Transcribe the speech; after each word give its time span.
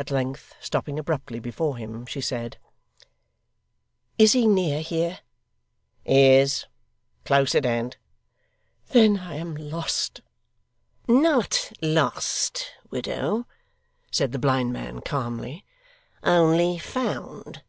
At 0.00 0.10
length, 0.10 0.56
stopping 0.58 0.98
abruptly 0.98 1.38
before 1.38 1.76
him, 1.76 2.06
she 2.06 2.20
said: 2.20 2.58
'Is 4.18 4.32
he 4.32 4.48
near 4.48 4.80
here?' 4.80 5.20
'He 6.04 6.30
is. 6.40 6.66
Close 7.24 7.54
at 7.54 7.64
hand.' 7.64 7.96
'Then 8.88 9.18
I 9.20 9.36
am 9.36 9.54
lost!' 9.54 10.22
'Not 11.06 11.70
lost, 11.80 12.72
widow,' 12.90 13.46
said 14.10 14.32
the 14.32 14.40
blind 14.40 14.72
man, 14.72 15.00
calmly; 15.02 15.64
'only 16.24 16.76
found. 16.76 17.62